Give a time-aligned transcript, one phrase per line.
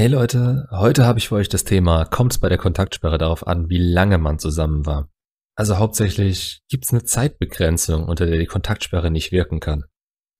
[0.00, 3.46] Hey Leute, heute habe ich für euch das Thema, kommt es bei der Kontaktsperre darauf
[3.46, 5.10] an, wie lange man zusammen war?
[5.56, 9.84] Also hauptsächlich gibt es eine Zeitbegrenzung, unter der die Kontaktsperre nicht wirken kann.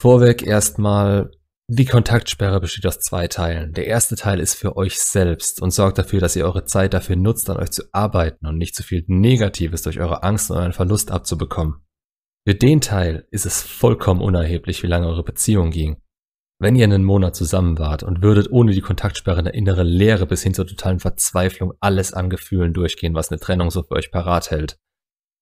[0.00, 1.30] Vorweg erstmal,
[1.68, 3.74] die Kontaktsperre besteht aus zwei Teilen.
[3.74, 7.16] Der erste Teil ist für euch selbst und sorgt dafür, dass ihr eure Zeit dafür
[7.16, 10.72] nutzt, an euch zu arbeiten und nicht zu viel Negatives durch eure Angst und euren
[10.72, 11.82] Verlust abzubekommen.
[12.48, 16.00] Für den Teil ist es vollkommen unerheblich, wie lange eure Beziehung ging.
[16.62, 20.42] Wenn ihr einen Monat zusammen wart und würdet ohne die Kontaktsperre eine innere Leere bis
[20.42, 24.50] hin zur totalen Verzweiflung alles an Gefühlen durchgehen, was eine Trennung so für euch parat
[24.50, 24.78] hält,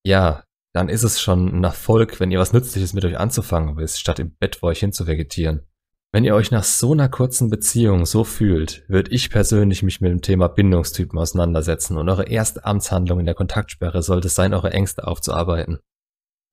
[0.06, 3.98] ja, dann ist es schon ein Erfolg, wenn ihr was Nützliches mit euch anzufangen wisst,
[3.98, 5.66] statt im Bett vor euch hin zu vegetieren.
[6.12, 10.12] Wenn ihr euch nach so einer kurzen Beziehung so fühlt, würde ich persönlich mich mit
[10.12, 14.72] dem Thema Bindungstypen auseinandersetzen und eure erste Amtshandlung in der Kontaktsperre sollte es sein, eure
[14.72, 15.80] Ängste aufzuarbeiten.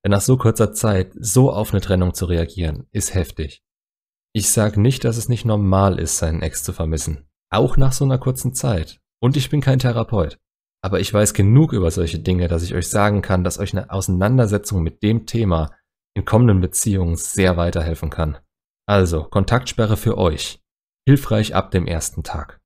[0.04, 3.65] Denn nach so kurzer Zeit so auf eine Trennung zu reagieren, ist heftig.
[4.38, 7.26] Ich sage nicht, dass es nicht normal ist, seinen Ex zu vermissen.
[7.50, 9.00] Auch nach so einer kurzen Zeit.
[9.22, 10.38] Und ich bin kein Therapeut.
[10.84, 13.92] Aber ich weiß genug über solche Dinge, dass ich euch sagen kann, dass euch eine
[13.92, 15.72] Auseinandersetzung mit dem Thema
[16.18, 18.38] in kommenden Beziehungen sehr weiterhelfen kann.
[18.86, 20.62] Also, Kontaktsperre für euch.
[21.08, 22.60] Hilfreich ab dem ersten Tag.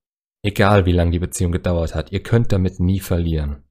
[0.44, 3.64] Egal wie lang die Beziehung gedauert hat, ihr könnt damit nie verlieren.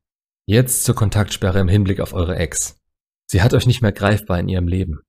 [0.46, 2.80] Jetzt zur Kontaktsperre im Hinblick auf eure Ex.
[3.28, 5.00] Sie hat euch nicht mehr greifbar in ihrem Leben.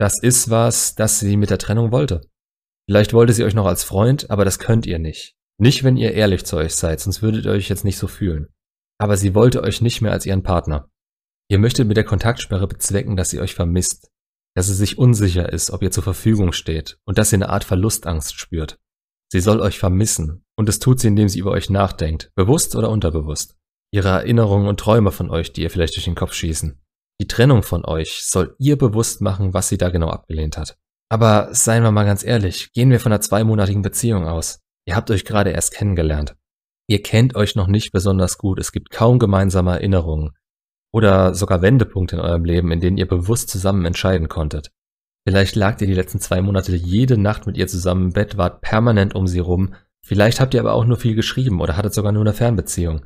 [0.00, 2.22] Das ist was, das sie mit der Trennung wollte.
[2.88, 5.34] Vielleicht wollte sie euch noch als Freund, aber das könnt ihr nicht.
[5.58, 8.48] Nicht, wenn ihr ehrlich zu euch seid, sonst würdet ihr euch jetzt nicht so fühlen.
[8.98, 10.88] Aber sie wollte euch nicht mehr als ihren Partner.
[11.48, 14.10] Ihr möchtet mit der Kontaktsperre bezwecken, dass sie euch vermisst,
[14.54, 17.64] dass sie sich unsicher ist, ob ihr zur Verfügung steht und dass sie eine Art
[17.64, 18.78] Verlustangst spürt.
[19.30, 22.90] Sie soll euch vermissen und es tut sie, indem sie über euch nachdenkt, bewusst oder
[22.90, 23.56] unterbewusst.
[23.92, 26.80] Ihre Erinnerungen und Träume von euch, die ihr vielleicht durch den Kopf schießen.
[27.20, 30.76] Die Trennung von euch soll ihr bewusst machen, was sie da genau abgelehnt hat.
[31.12, 34.60] Aber seien wir mal ganz ehrlich, gehen wir von einer zweimonatigen Beziehung aus.
[34.86, 36.36] Ihr habt euch gerade erst kennengelernt.
[36.86, 40.30] Ihr kennt euch noch nicht besonders gut, es gibt kaum gemeinsame Erinnerungen
[40.90, 44.72] oder sogar Wendepunkte in eurem Leben, in denen ihr bewusst zusammen entscheiden konntet.
[45.28, 48.62] Vielleicht lagt ihr die letzten zwei Monate jede Nacht mit ihr zusammen im Bett, wart
[48.62, 52.12] permanent um sie rum, vielleicht habt ihr aber auch nur viel geschrieben oder hattet sogar
[52.12, 53.04] nur eine Fernbeziehung.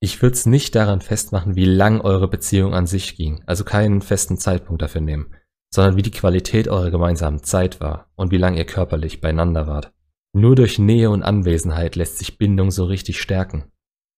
[0.00, 4.00] Ich würde es nicht daran festmachen, wie lang eure Beziehung an sich ging, also keinen
[4.00, 5.26] festen Zeitpunkt dafür nehmen
[5.74, 9.92] sondern wie die Qualität eurer gemeinsamen Zeit war und wie lange ihr körperlich beieinander wart.
[10.32, 13.72] Nur durch Nähe und Anwesenheit lässt sich Bindung so richtig stärken.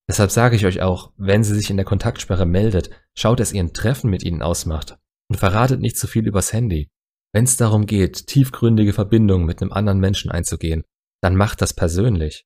[0.07, 3.63] Deshalb sage ich euch auch, wenn sie sich in der Kontaktsperre meldet, schaut, dass ihr
[3.63, 4.99] ein Treffen mit ihnen ausmacht
[5.31, 6.91] und verratet nicht zu viel übers Handy.
[7.33, 10.85] Wenn es darum geht, tiefgründige Verbindungen mit einem anderen Menschen einzugehen,
[11.23, 12.45] dann macht das persönlich.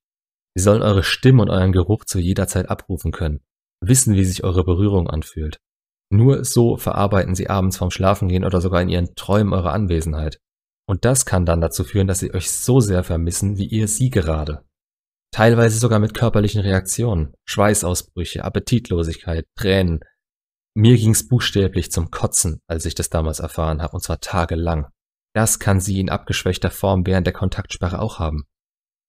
[0.54, 3.40] Sie sollen eure Stimme und euren Geruch zu jeder Zeit abrufen können,
[3.80, 5.60] wissen, wie sich eure Berührung anfühlt.
[6.12, 10.40] Nur so verarbeiten sie abends vorm Schlafengehen oder sogar in ihren Träumen eure Anwesenheit.
[10.86, 14.10] Und das kann dann dazu führen, dass sie euch so sehr vermissen, wie ihr sie
[14.10, 14.64] gerade.
[15.32, 20.00] Teilweise sogar mit körperlichen Reaktionen, Schweißausbrüche, Appetitlosigkeit, Tränen.
[20.74, 24.88] Mir ging's buchstäblich zum Kotzen, als ich das damals erfahren habe, und zwar tagelang.
[25.32, 28.46] Das kann sie in abgeschwächter Form während der Kontaktsperre auch haben.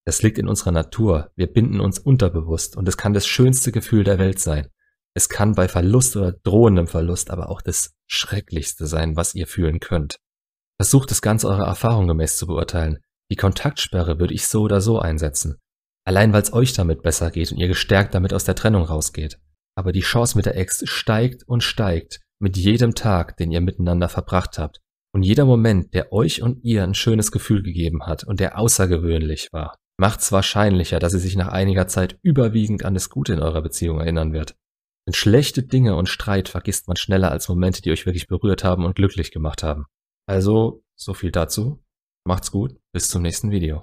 [0.04, 4.04] Das liegt in unserer Natur, wir binden uns unterbewusst und es kann das schönste Gefühl
[4.04, 4.68] der Welt sein.
[5.14, 9.78] Es kann bei Verlust oder drohendem Verlust aber auch das Schrecklichste sein, was ihr fühlen
[9.78, 10.16] könnt.
[10.80, 12.98] Versucht das Ganze eurer Erfahrung gemäß zu beurteilen.
[13.30, 15.58] Die Kontaktsperre würde ich so oder so einsetzen.
[16.04, 19.38] Allein weil es euch damit besser geht und ihr gestärkt damit aus der Trennung rausgeht.
[19.76, 24.08] Aber die Chance mit der Ex steigt und steigt mit jedem Tag, den ihr miteinander
[24.08, 24.80] verbracht habt.
[25.14, 29.48] Und jeder Moment, der euch und ihr ein schönes Gefühl gegeben hat und der außergewöhnlich
[29.52, 33.40] war, macht es wahrscheinlicher, dass sie sich nach einiger Zeit überwiegend an das Gute in
[33.40, 34.56] eurer Beziehung erinnern wird.
[35.06, 38.84] Denn schlechte Dinge und Streit vergisst man schneller als Momente, die euch wirklich berührt haben
[38.84, 39.86] und glücklich gemacht haben.
[40.26, 41.82] Also, so viel dazu.
[42.24, 43.80] Macht's gut, bis zum nächsten Video.